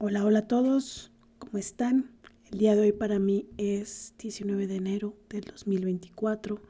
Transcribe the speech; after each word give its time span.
Hola, 0.00 0.24
hola 0.24 0.38
a 0.38 0.46
todos, 0.46 1.10
¿cómo 1.40 1.58
están? 1.58 2.12
El 2.52 2.60
día 2.60 2.76
de 2.76 2.82
hoy 2.82 2.92
para 2.92 3.18
mí 3.18 3.48
es 3.56 4.14
19 4.20 4.68
de 4.68 4.76
enero 4.76 5.16
del 5.28 5.42
2024. 5.42 6.60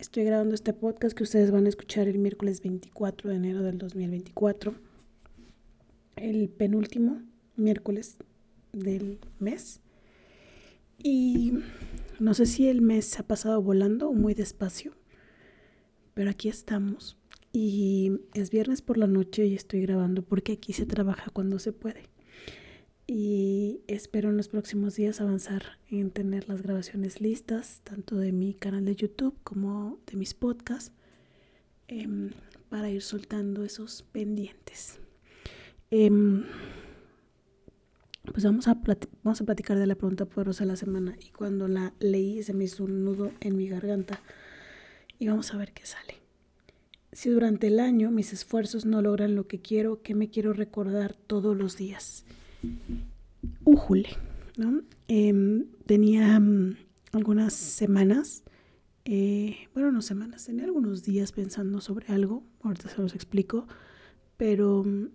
Estoy 0.00 0.24
grabando 0.24 0.52
este 0.52 0.72
podcast 0.72 1.16
que 1.16 1.22
ustedes 1.22 1.52
van 1.52 1.66
a 1.66 1.68
escuchar 1.68 2.08
el 2.08 2.18
miércoles 2.18 2.60
24 2.62 3.30
de 3.30 3.36
enero 3.36 3.62
del 3.62 3.78
2024, 3.78 4.74
el 6.16 6.48
penúltimo 6.48 7.22
miércoles 7.54 8.16
del 8.72 9.20
mes. 9.38 9.80
Y 10.98 11.52
no 12.18 12.34
sé 12.34 12.46
si 12.46 12.66
el 12.66 12.82
mes 12.82 13.16
ha 13.20 13.22
pasado 13.22 13.62
volando 13.62 14.08
o 14.08 14.12
muy 14.12 14.34
despacio, 14.34 14.90
pero 16.14 16.30
aquí 16.30 16.48
estamos. 16.48 17.16
Y 17.52 18.22
es 18.34 18.50
viernes 18.50 18.82
por 18.82 18.98
la 18.98 19.06
noche 19.06 19.46
y 19.46 19.54
estoy 19.54 19.82
grabando 19.82 20.22
porque 20.22 20.54
aquí 20.54 20.72
se 20.72 20.84
trabaja 20.84 21.30
cuando 21.30 21.60
se 21.60 21.72
puede 21.72 22.15
y 23.06 23.82
espero 23.86 24.30
en 24.30 24.36
los 24.36 24.48
próximos 24.48 24.96
días 24.96 25.20
avanzar 25.20 25.78
en 25.90 26.10
tener 26.10 26.48
las 26.48 26.62
grabaciones 26.62 27.20
listas, 27.20 27.80
tanto 27.84 28.16
de 28.16 28.32
mi 28.32 28.54
canal 28.54 28.84
de 28.84 28.96
YouTube 28.96 29.36
como 29.44 29.98
de 30.06 30.16
mis 30.16 30.34
podcasts, 30.34 30.92
em, 31.86 32.32
para 32.68 32.90
ir 32.90 33.02
soltando 33.02 33.64
esos 33.64 34.02
pendientes. 34.02 34.98
Em, 35.90 36.44
pues 38.32 38.44
vamos 38.44 38.66
a, 38.66 38.76
vamos 39.22 39.40
a 39.40 39.44
platicar 39.44 39.78
de 39.78 39.86
la 39.86 39.94
pregunta 39.94 40.24
poderosa 40.24 40.64
de 40.64 40.70
la 40.72 40.76
semana 40.76 41.16
y 41.24 41.30
cuando 41.30 41.68
la 41.68 41.94
leí 42.00 42.42
se 42.42 42.54
me 42.54 42.64
hizo 42.64 42.84
un 42.84 43.04
nudo 43.04 43.30
en 43.40 43.56
mi 43.56 43.68
garganta 43.68 44.20
y 45.20 45.28
vamos 45.28 45.54
a 45.54 45.58
ver 45.58 45.72
qué 45.72 45.86
sale. 45.86 46.16
Si 47.12 47.30
durante 47.30 47.68
el 47.68 47.78
año 47.78 48.10
mis 48.10 48.32
esfuerzos 48.32 48.84
no 48.84 49.00
logran 49.00 49.36
lo 49.36 49.46
que 49.46 49.60
quiero, 49.60 50.02
¿qué 50.02 50.16
me 50.16 50.28
quiero 50.28 50.52
recordar 50.52 51.14
todos 51.14 51.56
los 51.56 51.76
días? 51.76 52.24
Újule, 53.64 54.08
¿no? 54.56 54.82
Em, 55.08 55.66
tenía 55.86 56.38
mm, 56.40 56.76
algunas 57.12 57.52
semanas, 57.54 58.42
eh, 59.04 59.68
bueno, 59.74 59.92
no 59.92 60.02
semanas, 60.02 60.44
tenía 60.44 60.64
algunos 60.64 61.02
días 61.02 61.32
pensando 61.32 61.80
sobre 61.80 62.12
algo, 62.12 62.44
ahorita 62.62 62.88
se 62.88 63.00
los 63.00 63.14
explico, 63.14 63.66
pero 64.36 64.84
mm, 64.84 65.08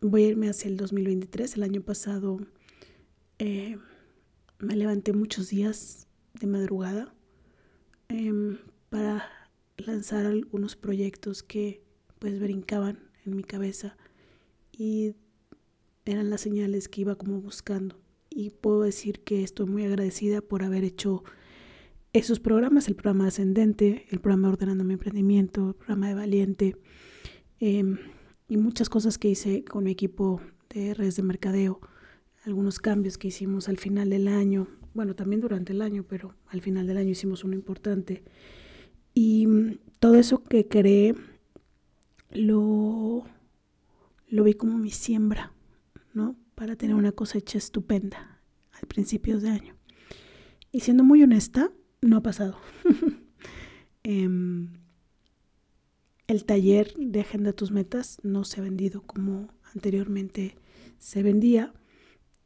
voy 0.00 0.24
a 0.24 0.28
irme 0.28 0.48
hacia 0.48 0.68
el 0.68 0.76
2023. 0.76 1.56
El 1.56 1.62
año 1.62 1.82
pasado 1.82 2.38
eh, 3.38 3.78
me 4.58 4.76
levanté 4.76 5.12
muchos 5.12 5.48
días 5.48 6.06
de 6.34 6.46
madrugada 6.46 7.14
em, 8.08 8.58
para 8.90 9.28
lanzar 9.76 10.26
algunos 10.26 10.76
proyectos 10.76 11.42
que 11.42 11.82
pues 12.18 12.40
brincaban 12.40 12.98
en 13.24 13.36
mi 13.36 13.44
cabeza 13.44 13.96
y 14.72 15.14
eran 16.08 16.30
las 16.30 16.40
señales 16.40 16.88
que 16.88 17.02
iba 17.02 17.16
como 17.16 17.40
buscando. 17.40 18.00
Y 18.30 18.50
puedo 18.50 18.82
decir 18.82 19.20
que 19.20 19.42
estoy 19.42 19.66
muy 19.66 19.84
agradecida 19.84 20.40
por 20.40 20.62
haber 20.62 20.84
hecho 20.84 21.22
esos 22.14 22.40
programas, 22.40 22.88
el 22.88 22.94
programa 22.94 23.26
Ascendente, 23.26 24.06
el 24.10 24.18
programa 24.20 24.48
Ordenando 24.48 24.84
mi 24.84 24.94
Emprendimiento, 24.94 25.68
el 25.68 25.74
programa 25.74 26.08
de 26.08 26.14
Valiente 26.14 26.76
em, 27.60 27.98
y 28.48 28.56
muchas 28.56 28.88
cosas 28.88 29.18
que 29.18 29.28
hice 29.28 29.64
con 29.64 29.84
mi 29.84 29.90
equipo 29.90 30.40
de 30.70 30.94
redes 30.94 31.16
de 31.16 31.22
mercadeo, 31.22 31.80
algunos 32.44 32.78
cambios 32.78 33.18
que 33.18 33.28
hicimos 33.28 33.68
al 33.68 33.76
final 33.76 34.08
del 34.08 34.28
año, 34.28 34.68
bueno, 34.94 35.14
también 35.14 35.42
durante 35.42 35.74
el 35.74 35.82
año, 35.82 36.04
pero 36.08 36.34
al 36.46 36.62
final 36.62 36.86
del 36.86 36.96
año 36.96 37.10
hicimos 37.10 37.44
uno 37.44 37.54
importante. 37.54 38.24
Y 39.12 39.46
todo 39.98 40.14
eso 40.14 40.42
que 40.42 40.66
creé 40.66 41.14
lo, 42.30 43.24
lo 44.28 44.44
vi 44.44 44.54
como 44.54 44.78
mi 44.78 44.90
siembra, 44.90 45.52
para 46.54 46.76
tener 46.76 46.96
una 46.96 47.12
cosecha 47.12 47.58
estupenda 47.58 48.40
al 48.72 48.88
principio 48.88 49.38
de 49.38 49.50
año. 49.50 49.76
Y 50.72 50.80
siendo 50.80 51.04
muy 51.04 51.22
honesta, 51.22 51.72
no 52.00 52.16
ha 52.16 52.22
pasado. 52.22 52.58
Em, 54.04 54.70
el 56.28 56.44
taller 56.44 56.94
de 56.96 57.20
Agenda 57.20 57.52
Tus 57.52 57.72
Metas 57.72 58.18
no 58.22 58.44
se 58.44 58.60
ha 58.60 58.64
vendido 58.64 59.02
como 59.02 59.48
anteriormente 59.74 60.56
se 60.98 61.22
vendía. 61.22 61.74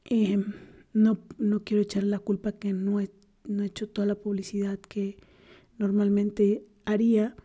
Em, 0.04 0.54
no, 0.92 1.20
no, 1.38 1.62
quiero 1.62 1.82
echar 1.82 2.02
la 2.02 2.19
culpa 2.19 2.52
que 2.52 2.72
no 2.72 3.00
he, 3.00 3.12
no 3.46 3.62
he, 3.62 3.66
hecho 3.66 3.88
toda 3.88 4.06
la 4.06 4.16
publicidad 4.16 4.78
que 4.80 5.19
normalmente 5.78 6.66
haría, 6.84 7.36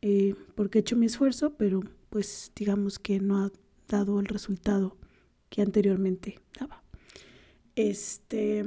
eh, 0.00 0.34
porque 0.54 0.78
he 0.78 0.80
hecho 0.80 0.96
mi 0.96 1.06
esfuerzo, 1.06 1.56
pero 1.58 1.82
pues 2.08 2.52
digamos 2.56 2.98
que 2.98 3.20
no 3.20 3.44
ha 3.44 3.52
dado 3.88 4.20
el 4.20 4.26
resultado 4.26 4.96
que 5.56 5.62
anteriormente 5.62 6.38
daba. 6.60 6.82
Este, 7.76 8.62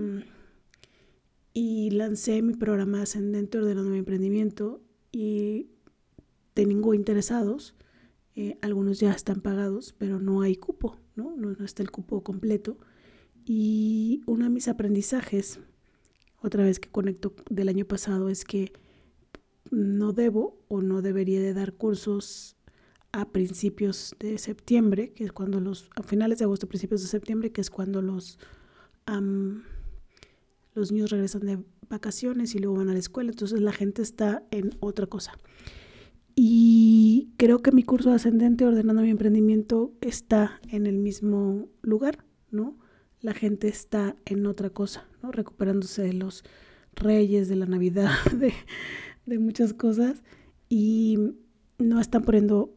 y 1.54 1.92
lancé 1.92 2.42
mi 2.42 2.56
programa 2.56 3.04
Ascendente 3.04 3.60
Ordenando 3.60 3.92
mi 3.92 4.00
Emprendimiento 4.00 4.82
y 5.12 5.68
tengo 6.56 6.96
interesados. 6.96 7.76
Eh, 8.36 8.58
algunos 8.64 9.00
ya 9.00 9.12
están 9.12 9.42
pagados, 9.42 9.94
pero 10.00 10.20
no 10.20 10.42
hay 10.42 10.56
cupo, 10.56 10.98
¿no? 11.16 11.36
¿no? 11.38 11.52
No 11.52 11.64
está 11.64 11.84
el 11.84 11.92
cupo 11.92 12.24
completo. 12.24 12.80
Y 13.46 14.24
uno 14.26 14.46
de 14.46 14.50
mis 14.50 14.68
aprendizajes, 14.68 15.60
otra 16.42 16.64
vez 16.64 16.80
que 16.80 16.90
conecto 16.90 17.36
del 17.52 17.70
año 17.70 17.86
pasado, 17.86 18.30
es 18.30 18.46
que 18.46 18.74
no 19.70 20.12
debo 20.12 20.66
o 20.70 20.82
no 20.82 21.04
debería 21.04 21.40
de 21.40 21.54
dar 21.54 21.74
cursos 21.74 22.58
a 23.12 23.30
principios 23.30 24.16
de 24.20 24.38
septiembre, 24.38 25.12
que 25.14 25.24
es 25.24 25.32
cuando 25.32 25.60
los, 25.60 25.90
a 25.96 26.04
finales 26.04 26.40
de 26.40 26.46
agosto, 26.46 26.68
principios 26.68 27.02
de 27.02 27.08
septiembre, 27.08 27.52
que 27.52 27.62
es 27.62 27.70
cuando 27.70 28.02
los, 28.02 28.38
los 30.74 30.92
niños 30.92 31.10
regresan 31.10 31.42
de 31.42 31.60
vacaciones 31.90 32.54
y 32.54 32.60
luego 32.60 32.78
van 32.78 32.90
a 32.90 32.94
la 32.94 33.00
escuela, 33.00 33.32
entonces 33.32 33.62
la 33.62 33.74
gente 33.74 34.02
está 34.02 34.44
en 34.52 34.76
otra 34.80 35.08
cosa. 35.08 35.34
Y 36.36 37.32
creo 37.38 37.62
que 37.62 37.72
mi 37.72 37.84
curso 37.84 38.12
ascendente 38.12 38.66
ordenando 38.66 39.02
mi 39.02 39.10
emprendimiento 39.10 39.94
está 40.00 40.62
en 40.70 40.86
el 40.86 40.98
mismo 40.98 41.68
lugar, 41.82 42.24
¿no? 42.52 42.78
La 43.20 43.34
gente 43.34 43.68
está 43.68 44.16
en 44.26 44.46
otra 44.46 44.70
cosa, 44.70 45.06
¿no? 45.22 45.32
Recuperándose 45.32 46.04
de 46.04 46.14
los 46.14 46.44
reyes, 46.94 47.50
de 47.50 47.56
la 47.56 47.66
Navidad, 47.66 48.12
de, 48.34 48.54
de 49.26 49.40
muchas 49.40 49.74
cosas 49.74 50.24
y 50.70 51.18
no 51.78 52.00
están 52.00 52.24
poniendo 52.24 52.74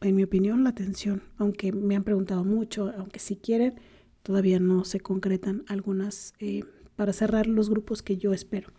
en 0.00 0.16
mi 0.16 0.22
opinión, 0.24 0.64
la 0.64 0.70
atención, 0.70 1.22
aunque 1.36 1.72
me 1.72 1.96
han 1.96 2.04
preguntado 2.04 2.44
mucho, 2.44 2.92
aunque 2.96 3.18
si 3.18 3.36
quieren, 3.36 3.74
todavía 4.22 4.58
no 4.58 4.84
se 4.84 5.00
concretan 5.00 5.64
algunas 5.68 6.34
eh, 6.38 6.64
para 6.96 7.12
cerrar 7.12 7.46
los 7.46 7.68
grupos 7.68 8.02
que 8.02 8.16
yo 8.16 8.32
espero. 8.32 8.70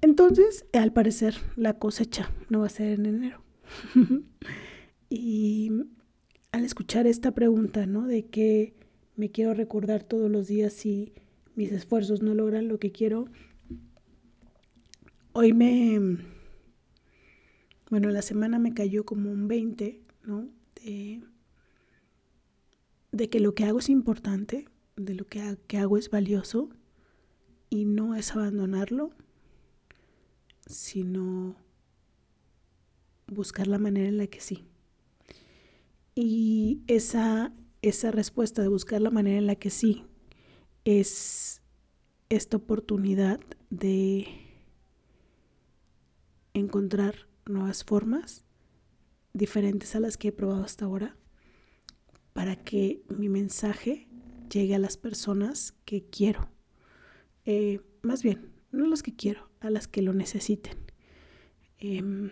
Entonces, 0.00 0.66
al 0.72 0.92
parecer, 0.92 1.34
la 1.56 1.78
cosecha 1.78 2.30
no 2.48 2.60
va 2.60 2.66
a 2.66 2.70
ser 2.70 2.98
en 2.98 3.06
enero. 3.06 3.42
y 5.10 5.72
al 6.52 6.64
escuchar 6.64 7.06
esta 7.06 7.32
pregunta, 7.32 7.86
¿no? 7.86 8.06
De 8.06 8.26
que 8.26 8.74
me 9.16 9.30
quiero 9.30 9.54
recordar 9.54 10.04
todos 10.04 10.30
los 10.30 10.46
días 10.46 10.72
si 10.72 11.12
mis 11.56 11.72
esfuerzos 11.72 12.22
no 12.22 12.34
logran 12.34 12.68
lo 12.68 12.78
que 12.78 12.92
quiero, 12.92 13.28
hoy 15.32 15.52
me... 15.52 16.18
Bueno, 17.90 18.10
la 18.10 18.22
semana 18.22 18.58
me 18.58 18.74
cayó 18.74 19.04
como 19.04 19.30
un 19.30 19.46
20 19.46 20.03
de, 23.12 23.30
que 23.30 23.40
lo 23.40 23.54
que 23.54 23.64
hago 23.64 23.78
es 23.78 23.88
importante, 23.88 24.68
de 24.96 25.14
lo 25.14 25.26
que, 25.26 25.58
que 25.66 25.78
hago 25.78 25.96
es 25.98 26.10
valioso 26.10 26.70
y 27.70 27.84
no 27.84 28.14
es 28.14 28.32
abandonarlo, 28.32 29.10
sino 30.66 31.56
buscar 33.26 33.66
la 33.66 33.78
manera 33.78 34.08
en 34.08 34.18
la 34.18 34.26
que 34.26 34.40
sí. 34.40 34.64
Y 36.14 36.82
esa, 36.86 37.52
esa 37.82 38.10
respuesta 38.10 38.62
de 38.62 38.68
buscar 38.68 39.00
la 39.00 39.10
manera 39.10 39.38
en 39.38 39.46
la 39.46 39.56
que 39.56 39.70
sí 39.70 40.04
es 40.84 41.62
esta 42.28 42.56
oportunidad 42.56 43.40
de 43.70 44.26
encontrar 46.54 47.28
nuevas 47.46 47.84
formas 47.84 48.43
diferentes 49.34 49.94
a 49.94 50.00
las 50.00 50.16
que 50.16 50.28
he 50.28 50.32
probado 50.32 50.64
hasta 50.64 50.86
ahora 50.86 51.16
para 52.32 52.56
que 52.56 53.02
mi 53.08 53.28
mensaje 53.28 54.08
llegue 54.50 54.74
a 54.74 54.78
las 54.78 54.96
personas 54.96 55.74
que 55.84 56.04
quiero. 56.04 56.48
Eh, 57.44 57.80
más 58.02 58.22
bien, 58.22 58.50
no 58.72 58.84
a 58.84 58.88
las 58.88 59.02
que 59.02 59.14
quiero, 59.14 59.48
a 59.60 59.70
las 59.70 59.88
que 59.88 60.02
lo 60.02 60.12
necesiten. 60.14 60.76
Em, 61.78 62.30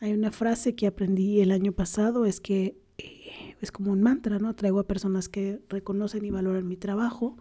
hay 0.00 0.12
una 0.12 0.30
frase 0.30 0.74
que 0.74 0.86
aprendí 0.86 1.40
el 1.40 1.50
año 1.50 1.72
pasado, 1.72 2.24
es 2.24 2.40
que 2.40 2.78
eh, 2.98 3.56
es 3.60 3.72
como 3.72 3.92
un 3.92 4.02
mantra, 4.02 4.38
¿no? 4.38 4.54
Traigo 4.54 4.80
a 4.80 4.86
personas 4.86 5.28
que 5.28 5.60
reconocen 5.68 6.24
y 6.24 6.30
valoran 6.30 6.68
mi 6.68 6.76
trabajo. 6.76 7.36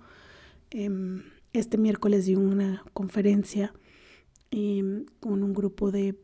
Em, 0.72 1.24
este 1.54 1.78
miércoles 1.78 2.26
di 2.26 2.36
una 2.36 2.84
conferencia 2.94 3.74
em, 4.52 5.06
con 5.20 5.44
un 5.44 5.54
grupo 5.54 5.92
de, 5.92 6.16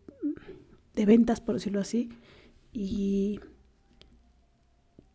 de 0.99 1.05
ventas, 1.05 1.39
por 1.39 1.55
decirlo 1.55 1.79
así, 1.79 2.09
y 2.73 3.39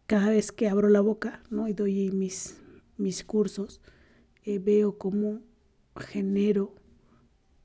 cada 0.07 0.31
vez 0.31 0.51
que 0.51 0.71
abro 0.71 0.89
la 0.89 1.03
boca 1.03 1.43
¿no? 1.51 1.69
y 1.69 1.75
doy 1.75 2.11
mis, 2.11 2.59
mis 2.97 3.23
cursos, 3.23 3.83
eh, 4.45 4.59
veo 4.59 4.97
cómo 4.97 5.43
genero, 5.95 6.75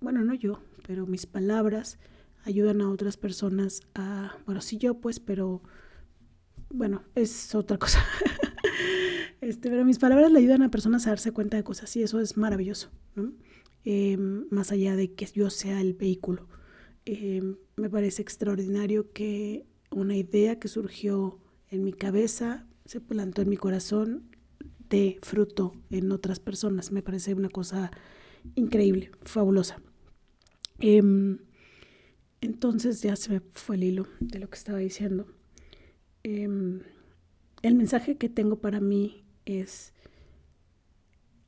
bueno, 0.02 0.26
no 0.26 0.34
yo, 0.34 0.60
pero 0.86 1.08
mis 1.08 1.28
palabras 1.28 1.98
ayudan 2.44 2.82
a 2.82 2.90
otras 2.90 3.16
personas 3.16 3.84
a, 3.96 4.36
bueno, 4.46 4.60
sí 4.60 4.78
yo 4.78 4.96
pues, 4.96 5.22
pero 5.22 5.62
bueno, 6.70 7.04
es 7.16 7.56
otra 7.56 7.78
cosa. 7.78 8.04
este, 9.40 9.70
pero 9.70 9.86
mis 9.86 9.98
palabras 9.98 10.30
le 10.30 10.40
ayudan 10.40 10.62
a 10.64 10.72
personas 10.72 11.08
a 11.08 11.12
darse 11.12 11.32
cuenta 11.32 11.56
de 11.56 11.64
cosas 11.64 11.96
y 11.96 12.04
eso 12.04 12.20
es 12.20 12.36
maravilloso, 12.36 12.92
¿no? 13.16 13.32
Em, 13.86 14.46
más 14.52 14.74
allá 14.74 14.98
de 14.98 15.14
que 15.14 15.26
yo 15.26 15.50
sea 15.50 15.80
el 15.80 15.94
vehículo. 15.94 16.50
Em, 17.06 17.56
me 17.80 17.90
parece 17.90 18.22
extraordinario 18.22 19.12
que 19.12 19.66
una 19.92 20.16
idea 20.16 20.60
que 20.60 20.68
surgió 20.68 21.40
en 21.70 21.84
mi 21.84 21.94
cabeza 21.94 22.68
se 22.86 23.02
plantó 23.02 23.42
en 23.42 23.50
mi 23.50 23.58
corazón 23.58 24.30
de 24.90 25.20
fruto 25.22 25.74
en 25.90 26.12
otras 26.12 26.40
personas. 26.40 26.92
Me 26.92 27.02
parece 27.02 27.34
una 27.34 27.50
cosa 27.50 27.92
increíble, 28.56 29.12
fabulosa. 29.24 29.82
Em, 30.80 31.40
entonces 32.42 33.02
ya 33.02 33.16
se 33.16 33.32
me 33.32 33.42
fue 33.52 33.76
el 33.76 33.84
hilo 33.84 34.08
de 34.20 34.40
lo 34.40 34.50
que 34.50 34.58
estaba 34.58 34.80
diciendo. 34.80 35.28
Em, 36.24 36.82
el 37.62 37.76
mensaje 37.76 38.18
que 38.18 38.30
tengo 38.30 38.60
para 38.60 38.80
mí 38.80 39.24
es, 39.46 39.94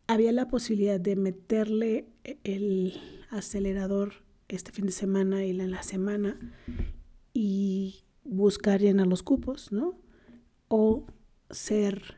había 0.07 0.31
la 0.31 0.47
posibilidad 0.47 0.99
de 0.99 1.15
meterle 1.15 2.07
el 2.43 2.93
acelerador 3.29 4.13
este 4.55 4.71
fin 4.71 4.85
de 4.85 4.91
semana 4.91 5.45
y 5.45 5.51
en 5.51 5.71
la 5.71 5.83
semana 5.83 6.39
y 7.33 8.03
buscar 8.23 8.81
llenar 8.81 9.07
los 9.07 9.23
cupos, 9.23 9.71
¿no? 9.71 9.95
O 10.67 11.05
ser 11.49 12.17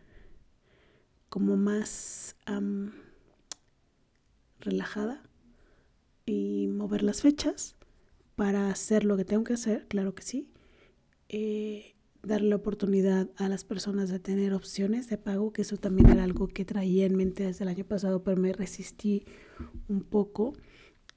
como 1.29 1.57
más 1.57 2.35
relajada 4.59 5.23
y 6.25 6.67
mover 6.67 7.03
las 7.03 7.21
fechas 7.21 7.75
para 8.35 8.69
hacer 8.69 9.03
lo 9.03 9.17
que 9.17 9.25
tengo 9.25 9.43
que 9.43 9.53
hacer, 9.53 9.87
claro 9.87 10.15
que 10.15 10.23
sí. 10.23 10.49
Eh, 11.29 11.95
darle 12.23 12.55
oportunidad 12.55 13.29
a 13.35 13.49
las 13.49 13.65
personas 13.65 14.09
de 14.09 14.19
tener 14.19 14.53
opciones 14.53 15.09
de 15.09 15.17
pago, 15.17 15.51
que 15.51 15.63
eso 15.63 15.77
también 15.77 16.09
era 16.09 16.23
algo 16.23 16.47
que 16.47 16.65
traía 16.65 17.05
en 17.05 17.15
mente 17.15 17.43
desde 17.43 17.65
el 17.65 17.69
año 17.69 17.83
pasado, 17.83 18.23
pero 18.23 18.39
me 18.39 18.53
resistí 18.53 19.25
un 19.89 20.01
poco. 20.01 20.53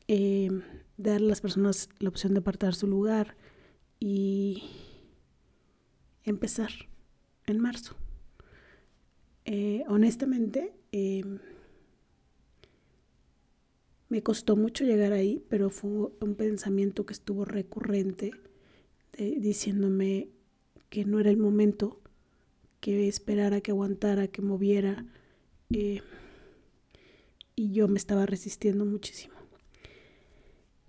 Eh, 0.09 0.51
dar 0.97 1.17
a 1.17 1.25
las 1.25 1.41
personas 1.41 1.89
la 1.99 2.09
opción 2.09 2.35
de 2.35 2.41
apartar 2.41 2.75
su 2.75 2.87
lugar 2.87 3.37
y 4.01 4.63
empezar 6.25 6.71
en 7.47 7.61
marzo. 7.61 7.97
Eh, 9.45 9.85
honestamente, 9.89 10.73
em, 10.93 11.39
me 14.09 14.23
costó 14.23 14.57
mucho 14.57 14.85
llegar 14.85 15.13
ahí, 15.13 15.45
pero 15.49 15.71
fue 15.71 16.11
un 16.21 16.35
pensamiento 16.37 17.07
que 17.07 17.13
estuvo 17.13 17.45
recurrente 17.45 18.33
diciéndome 19.19 20.29
que 20.91 21.05
no 21.05 21.21
era 21.21 21.31
el 21.31 21.37
momento, 21.37 22.01
que 22.81 23.09
esperara, 23.09 23.61
que 23.61 23.71
aguantara, 23.71 24.29
que 24.29 24.43
moviera. 24.43 25.07
Eh, 25.71 26.01
y 27.55 27.73
yo 27.73 27.89
me 27.89 27.99
estaba 27.99 28.27
resistiendo 28.27 28.85
muchísimo. 28.85 29.36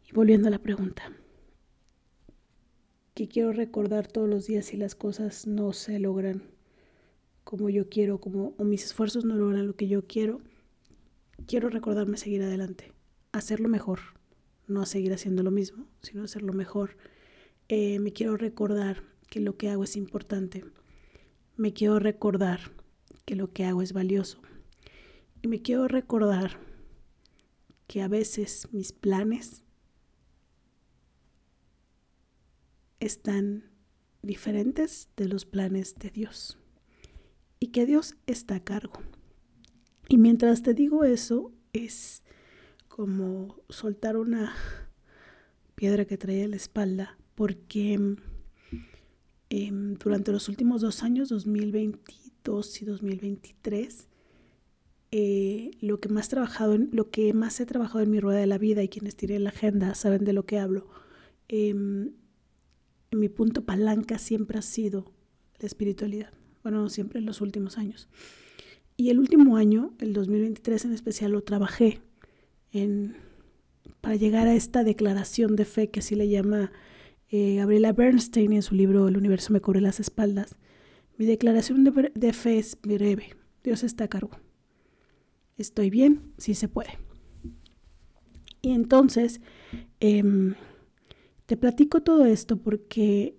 Y 0.07 0.13
volviendo 0.13 0.47
a 0.47 0.51
la 0.51 0.59
pregunta, 0.59 1.11
que 3.13 3.27
quiero 3.27 3.51
recordar 3.51 4.07
todos 4.07 4.29
los 4.29 4.47
días 4.47 4.67
si 4.67 4.77
las 4.77 4.95
cosas 4.95 5.47
no 5.47 5.73
se 5.73 5.99
logran 5.99 6.43
como 7.43 7.69
yo 7.69 7.89
quiero, 7.89 8.19
como 8.19 8.53
o 8.57 8.63
mis 8.63 8.85
esfuerzos 8.85 9.25
no 9.25 9.35
logran 9.35 9.67
lo 9.67 9.75
que 9.75 9.87
yo 9.87 10.05
quiero, 10.05 10.41
quiero 11.45 11.69
recordarme 11.69 12.17
seguir 12.17 12.43
adelante, 12.43 12.93
hacerlo 13.31 13.69
mejor, 13.69 13.99
no 14.67 14.85
seguir 14.85 15.13
haciendo 15.13 15.43
lo 15.43 15.51
mismo, 15.51 15.87
sino 16.01 16.23
hacerlo 16.23 16.53
mejor. 16.53 16.97
Eh, 17.69 17.99
me 17.99 18.13
quiero 18.13 18.37
recordar 18.37 19.03
que 19.29 19.39
lo 19.39 19.57
que 19.57 19.69
hago 19.69 19.83
es 19.83 19.95
importante. 19.97 20.63
Me 21.55 21.73
quiero 21.73 21.99
recordar 21.99 22.59
que 23.25 23.35
lo 23.35 23.51
que 23.51 23.65
hago 23.65 23.81
es 23.81 23.93
valioso. 23.93 24.39
Y 25.41 25.47
me 25.47 25.61
quiero 25.61 25.87
recordar 25.87 26.59
que 27.87 28.01
a 28.01 28.07
veces 28.07 28.67
mis 28.71 28.91
planes 28.91 29.63
están 32.99 33.63
diferentes 34.21 35.09
de 35.15 35.27
los 35.27 35.45
planes 35.45 35.95
de 35.95 36.09
Dios 36.09 36.57
y 37.59 37.67
que 37.67 37.85
Dios 37.85 38.15
está 38.25 38.55
a 38.55 38.63
cargo. 38.63 38.99
Y 40.09 40.17
mientras 40.17 40.61
te 40.61 40.73
digo 40.73 41.03
eso, 41.03 41.51
es 41.73 42.23
como 42.87 43.61
soltar 43.69 44.17
una 44.17 44.53
piedra 45.75 46.05
que 46.05 46.17
traía 46.17 46.43
en 46.43 46.51
la 46.51 46.55
espalda, 46.55 47.17
porque 47.35 47.93
em, 49.49 49.93
durante 49.95 50.31
los 50.31 50.49
últimos 50.49 50.81
dos 50.81 51.03
años, 51.03 51.29
2022 51.29 52.81
y 52.81 52.85
2023, 52.85 54.07
eh, 55.11 55.71
lo 55.79 55.99
que 55.99 56.09
más 56.09 56.29
trabajado 56.29 56.73
en, 56.73 56.89
lo 56.91 57.11
que 57.11 57.33
más 57.33 57.59
he 57.59 57.65
trabajado 57.65 58.01
en 58.01 58.11
mi 58.11 58.19
rueda 58.19 58.39
de 58.39 58.47
la 58.47 58.57
vida 58.57 58.83
y 58.83 58.89
quienes 58.89 59.15
tienen 59.15 59.43
la 59.43 59.51
agenda 59.51 59.93
saben 59.95 60.25
de 60.25 60.33
lo 60.33 60.45
que 60.45 60.59
hablo. 60.59 60.89
Em, 61.47 62.13
mi 63.11 63.29
punto 63.29 63.63
palanca 63.63 64.17
siempre 64.17 64.59
ha 64.59 64.61
sido 64.61 65.11
la 65.59 65.67
espiritualidad. 65.67 66.31
Bueno, 66.63 66.81
no 66.81 66.89
siempre 66.89 67.19
en 67.19 67.25
los 67.25 67.41
últimos 67.41 67.77
años. 67.77 68.09
Y 68.95 69.09
el 69.09 69.19
último 69.19 69.57
año, 69.57 69.93
el 69.99 70.13
2023 70.13 70.85
en 70.85 70.93
especial, 70.93 71.31
lo 71.31 71.43
trabajé 71.43 72.01
para 74.01 74.15
llegar 74.15 74.47
a 74.47 74.55
esta 74.55 74.83
declaración 74.83 75.55
de 75.55 75.65
fe 75.65 75.89
que 75.89 75.99
así 75.99 76.15
le 76.15 76.29
llama 76.29 76.71
eh, 77.29 77.55
Gabriela 77.55 77.93
Bernstein 77.93 78.53
en 78.53 78.61
su 78.61 78.75
libro 78.75 79.07
El 79.07 79.17
universo 79.17 79.53
me 79.53 79.61
cubre 79.61 79.81
las 79.81 79.99
espaldas. 79.99 80.55
Mi 81.17 81.25
declaración 81.25 81.83
de, 81.83 82.33
fe 82.33 82.59
es 82.59 82.77
breve. 82.81 83.35
Dios 83.63 83.83
está 83.83 84.05
a 84.05 84.07
cargo. 84.07 84.31
Estoy 85.57 85.89
bien, 85.89 86.33
si 86.37 86.53
se 86.53 86.67
puede. 86.67 86.99
Y 88.61 88.71
entonces, 88.71 89.41
em, 89.99 90.55
te 91.47 91.55
platico 91.55 92.03
todo 92.03 92.25
esto 92.25 92.57
porque 92.57 93.37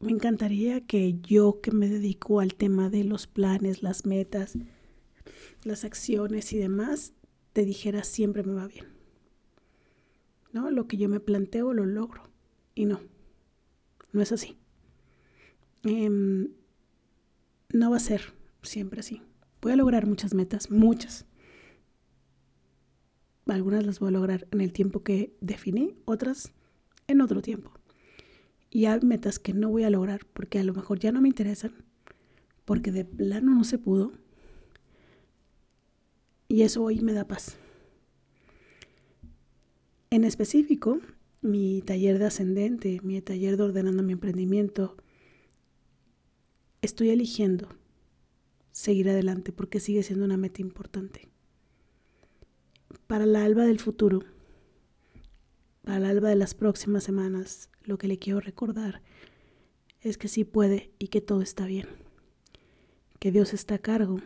me 0.00 0.12
encantaría 0.12 0.86
que 0.86 1.18
yo 1.20 1.60
que 1.62 1.72
me 1.72 1.88
dedico 1.88 2.40
al 2.40 2.54
tema 2.54 2.90
de 2.90 3.04
los 3.04 3.26
planes, 3.26 3.82
las 3.82 4.04
metas, 4.04 4.58
las 5.64 5.84
acciones 5.84 6.52
y 6.52 6.58
demás, 6.58 7.14
te 7.54 7.64
dijera 7.64 8.04
siempre 8.04 8.42
me 8.42 8.52
va 8.52 8.68
bien. 8.68 8.86
¿No? 10.52 10.70
Lo 10.70 10.86
que 10.86 10.98
yo 10.98 11.08
me 11.08 11.20
planteo 11.20 11.72
lo 11.72 11.86
logro. 11.86 12.22
Y 12.74 12.84
no, 12.84 13.00
no 14.12 14.20
es 14.20 14.30
así. 14.30 14.58
Em, 15.84 16.50
no 17.72 17.90
va 17.90 17.96
a 17.96 18.00
ser 18.00 18.34
siempre 18.62 19.00
así. 19.00 19.22
Voy 19.62 19.72
a 19.72 19.76
lograr 19.76 20.06
muchas 20.06 20.34
metas, 20.34 20.70
muchas. 20.70 21.24
Algunas 23.46 23.86
las 23.86 24.00
voy 24.00 24.10
a 24.10 24.12
lograr 24.12 24.46
en 24.50 24.60
el 24.60 24.74
tiempo 24.74 25.02
que 25.02 25.34
definí, 25.40 25.96
otras 26.04 26.52
en 27.08 27.20
otro 27.20 27.42
tiempo. 27.42 27.72
Y 28.70 28.84
hay 28.84 29.00
metas 29.00 29.38
que 29.38 29.52
no 29.52 29.70
voy 29.70 29.84
a 29.84 29.90
lograr 29.90 30.20
porque 30.32 30.58
a 30.58 30.64
lo 30.64 30.74
mejor 30.74 31.00
ya 31.00 31.10
no 31.10 31.20
me 31.20 31.28
interesan, 31.28 31.72
porque 32.64 32.92
de 32.92 33.04
plano 33.04 33.54
no 33.54 33.64
se 33.64 33.78
pudo. 33.78 34.12
Y 36.46 36.62
eso 36.62 36.82
hoy 36.82 37.00
me 37.00 37.12
da 37.12 37.26
paz. 37.26 37.56
En 40.10 40.24
específico, 40.24 41.00
mi 41.42 41.82
taller 41.82 42.18
de 42.18 42.26
ascendente, 42.26 43.00
mi 43.02 43.20
taller 43.20 43.56
de 43.56 43.62
ordenando 43.64 44.02
mi 44.02 44.12
emprendimiento, 44.12 44.96
estoy 46.82 47.10
eligiendo 47.10 47.68
seguir 48.72 49.08
adelante 49.08 49.52
porque 49.52 49.80
sigue 49.80 50.02
siendo 50.02 50.24
una 50.24 50.36
meta 50.36 50.62
importante. 50.62 51.28
Para 53.06 53.26
la 53.26 53.44
alba 53.44 53.64
del 53.64 53.80
futuro, 53.80 54.22
para 55.88 56.00
la 56.00 56.10
alba 56.10 56.28
de 56.28 56.36
las 56.36 56.52
próximas 56.52 57.02
semanas, 57.02 57.70
lo 57.82 57.96
que 57.96 58.08
le 58.08 58.18
quiero 58.18 58.40
recordar 58.40 59.00
es 60.02 60.18
que 60.18 60.28
sí 60.28 60.44
puede 60.44 60.92
y 60.98 61.08
que 61.08 61.22
todo 61.22 61.40
está 61.40 61.64
bien, 61.64 61.88
que 63.18 63.32
Dios 63.32 63.54
está 63.54 63.76
a 63.76 63.78
cargo, 63.78 64.20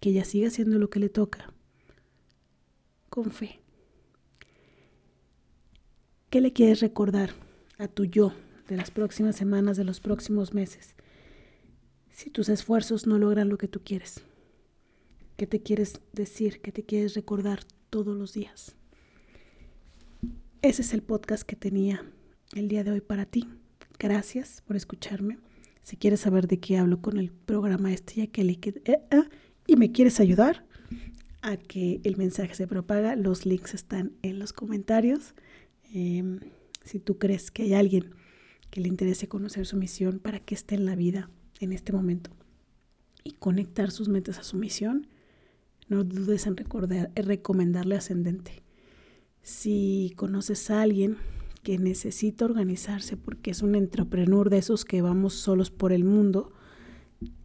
que 0.00 0.08
ella 0.08 0.24
siga 0.24 0.48
haciendo 0.48 0.78
lo 0.78 0.88
que 0.88 1.00
le 1.00 1.10
toca, 1.10 1.52
con 3.10 3.32
fe. 3.32 3.60
¿Qué 6.30 6.40
le 6.40 6.54
quieres 6.54 6.80
recordar 6.80 7.32
a 7.76 7.86
tu 7.86 8.06
yo 8.06 8.32
de 8.66 8.76
las 8.76 8.90
próximas 8.90 9.36
semanas, 9.36 9.76
de 9.76 9.84
los 9.84 10.00
próximos 10.00 10.54
meses? 10.54 10.94
Si 12.12 12.30
tus 12.30 12.48
esfuerzos 12.48 13.06
no 13.06 13.18
logran 13.18 13.50
lo 13.50 13.58
que 13.58 13.68
tú 13.68 13.82
quieres, 13.84 14.22
¿qué 15.36 15.46
te 15.46 15.60
quieres 15.60 16.00
decir? 16.14 16.62
¿Qué 16.62 16.72
te 16.72 16.82
quieres 16.82 17.12
recordar 17.12 17.60
todos 17.90 18.16
los 18.16 18.32
días? 18.32 18.74
Ese 20.64 20.80
es 20.80 20.94
el 20.94 21.02
podcast 21.02 21.42
que 21.42 21.56
tenía 21.56 22.10
el 22.54 22.68
día 22.68 22.84
de 22.84 22.90
hoy 22.90 23.02
para 23.02 23.26
ti. 23.26 23.50
Gracias 23.98 24.62
por 24.62 24.76
escucharme. 24.76 25.36
Si 25.82 25.98
quieres 25.98 26.20
saber 26.20 26.48
de 26.48 26.58
qué 26.58 26.78
hablo 26.78 27.02
con 27.02 27.18
el 27.18 27.32
programa 27.32 27.92
este 27.92 28.14
ya 28.14 28.26
que 28.28 28.40
eh, 28.86 28.98
ah, 29.10 29.28
y 29.66 29.76
me 29.76 29.92
quieres 29.92 30.20
ayudar 30.20 30.64
a 31.42 31.58
que 31.58 32.00
el 32.02 32.16
mensaje 32.16 32.54
se 32.54 32.66
propaga, 32.66 33.14
los 33.14 33.44
links 33.44 33.74
están 33.74 34.12
en 34.22 34.38
los 34.38 34.54
comentarios. 34.54 35.34
Em, 35.92 36.40
si 36.82 36.98
tú 36.98 37.18
crees 37.18 37.50
que 37.50 37.64
hay 37.64 37.74
alguien 37.74 38.14
que 38.70 38.80
le 38.80 38.88
interese 38.88 39.28
conocer 39.28 39.66
su 39.66 39.76
misión 39.76 40.18
para 40.18 40.40
que 40.40 40.54
esté 40.54 40.76
en 40.76 40.86
la 40.86 40.96
vida 40.96 41.28
en 41.60 41.74
este 41.74 41.92
momento 41.92 42.30
y 43.22 43.32
conectar 43.32 43.90
sus 43.90 44.08
metas 44.08 44.38
a 44.38 44.42
su 44.42 44.56
misión, 44.56 45.08
no 45.88 46.04
dudes 46.04 46.46
en, 46.46 46.56
recordar, 46.56 47.10
en 47.14 47.26
recomendarle 47.26 47.96
ascendente. 47.96 48.63
Si 49.44 50.14
conoces 50.16 50.70
a 50.70 50.80
alguien 50.80 51.18
que 51.62 51.76
necesita 51.78 52.46
organizarse 52.46 53.18
porque 53.18 53.50
es 53.50 53.60
un 53.60 53.74
entrepreneur 53.74 54.48
de 54.48 54.56
esos 54.56 54.86
que 54.86 55.02
vamos 55.02 55.34
solos 55.34 55.70
por 55.70 55.92
el 55.92 56.02
mundo, 56.02 56.50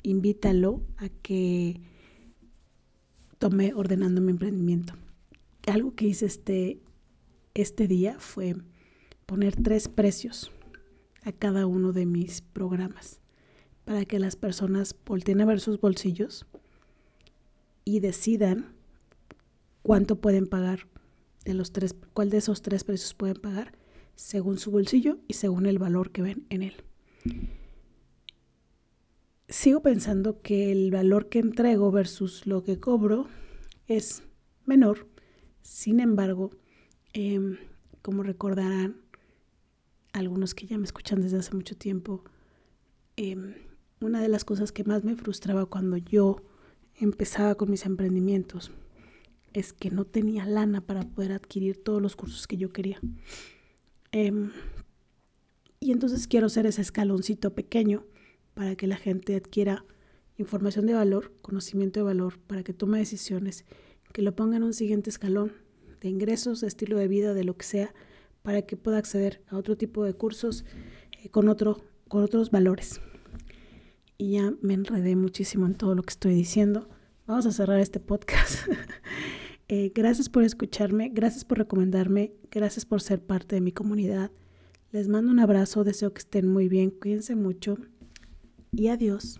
invítalo 0.01 0.82
a 0.96 1.10
que 1.10 1.82
tome 3.38 3.74
ordenando 3.74 4.22
mi 4.22 4.32
emprendimiento. 4.32 4.94
Algo 5.68 5.94
que 5.94 6.08
hice 6.08 6.25
este, 6.25 6.79
este 7.53 7.86
día 7.89 8.18
fue 8.18 8.56
poner 9.25 9.62
tres 9.62 9.89
precios 9.89 10.53
a 11.24 11.34
cada 11.34 11.65
uno 11.65 11.91
de 11.91 12.06
mis 12.06 12.39
programas 12.39 13.20
para 13.84 14.06
que 14.06 14.20
las 14.20 14.38
personas 14.38 14.96
volteen 15.06 15.41
a 15.41 15.46
ver 15.46 15.60
sus 15.60 15.82
bolsillos 15.82 16.46
y 17.84 18.00
decidan 18.00 18.74
cuánto 19.84 20.22
pueden 20.22 20.48
pagar 20.48 20.88
de 21.46 21.53
los 21.53 21.72
tres, 21.72 21.96
cuál 22.13 22.29
de 22.29 22.38
esos 22.38 22.62
tres 22.62 22.84
precios 22.84 23.13
pueden 23.13 23.38
pagar 23.38 23.74
según 24.15 24.58
su 24.58 24.72
bolsillo 24.72 25.19
y 25.27 25.36
según 25.36 25.65
el 25.65 25.79
valor 25.79 26.12
que 26.12 26.22
ven 26.22 26.46
en 26.50 26.63
él. 26.63 26.74
Sigo 29.48 29.81
pensando 29.81 30.41
que 30.41 30.72
el 30.72 30.91
valor 30.91 31.29
que 31.29 31.39
entrego 31.39 31.91
versus 31.91 32.46
lo 32.46 32.63
que 32.63 32.79
cobro 32.79 33.27
es 33.88 34.24
menor. 34.65 35.08
Sin 35.62 36.00
embargo, 36.00 36.51
em, 37.13 37.58
como 38.01 38.22
recordarán 38.24 38.98
algunos 40.13 40.53
que 40.53 40.67
ya 40.67 40.77
me 40.77 40.86
escuchan 40.86 41.22
desde 41.22 41.38
hace 41.38 41.55
mucho 41.55 41.75
tiempo, 41.75 42.24
em, 43.15 43.55
una 44.01 44.22
de 44.22 44.27
las 44.27 44.46
cosas 44.46 44.72
que 44.72 44.84
más 44.84 45.03
me 45.03 45.15
frustraba 45.15 45.65
cuando 45.65 45.98
yo 45.98 46.43
empezaba 47.00 47.55
con 47.55 47.72
mis 47.72 47.86
emprendimientos 47.86 48.72
es 49.53 49.74
que 49.74 49.89
no 49.89 50.06
tenía 50.06 50.46
lana 50.46 50.82
para 50.82 51.01
poder 51.01 51.32
adquirir 51.32 51.84
todos 51.84 52.01
los 52.01 52.15
cursos 52.15 52.48
que 52.48 52.58
yo 52.58 52.72
quería. 52.72 53.00
Em, 54.12 54.51
y 55.79 55.91
entonces 55.91 56.27
quiero 56.27 56.50
ser 56.50 56.65
ese 56.65 56.82
escaloncito 56.82 57.53
pequeño 57.53 58.06
para 58.53 58.75
que 58.75 58.88
la 58.88 58.98
gente 58.98 59.36
adquiera 59.36 59.86
información 60.38 60.86
de 60.86 60.94
valor, 60.94 61.34
conocimiento 61.41 62.00
de 62.00 62.06
valor, 62.06 62.39
para 62.39 62.63
que 62.63 62.74
tome 62.74 63.00
decisiones, 63.00 63.65
que 64.13 64.22
lo 64.22 64.36
ponga 64.36 64.58
en 64.58 64.63
un 64.63 64.74
siguiente 64.74 65.10
escalón 65.10 65.53
de 66.01 66.10
ingresos, 66.10 66.62
de 66.62 66.68
estilo 66.68 66.98
de 66.98 67.08
vida, 67.08 67.34
de 67.34 67.44
lo 67.44 67.56
que 67.58 67.65
sea, 67.65 67.94
para 68.41 68.62
que 68.63 68.77
pueda 68.77 68.98
acceder 68.98 69.41
a 69.48 69.58
otro 69.58 69.77
tipo 69.77 70.03
de 70.03 70.13
cursos 70.13 70.65
eh, 71.22 71.29
con, 71.29 71.50
otro, 71.50 71.82
con 72.08 72.24
otros 72.24 72.51
valores. 72.51 73.01
Y 74.18 74.32
ya 74.34 74.53
me 74.62 74.74
enredé 74.74 75.15
muchísimo 75.15 75.65
en 75.65 75.75
todo 75.75 75.96
lo 75.96 76.03
que 76.03 76.12
estoy 76.12 76.34
diciendo. 76.34 76.89
Vamos 77.29 77.45
a 77.45 77.51
cerrar 77.51 77.79
este 77.79 78.00
podcast. 78.00 78.67
Eh, 79.71 79.91
gracias 79.93 80.29
por 80.29 80.41
escucharme, 80.43 81.12
gracias 81.13 81.45
por 81.45 81.59
recomendarme, 81.59 82.33
gracias 82.50 82.86
por 82.86 83.03
ser 83.03 83.21
parte 83.21 83.53
de 83.53 83.62
mi 83.62 83.71
comunidad. 83.71 84.31
Les 84.91 85.07
mando 85.07 85.31
un 85.31 85.39
abrazo, 85.39 85.83
deseo 85.83 86.12
que 86.12 86.17
estén 86.17 86.48
muy 86.48 86.67
bien, 86.67 86.89
cuídense 86.89 87.36
mucho 87.36 87.77
y 88.71 88.88
adiós. 88.88 89.39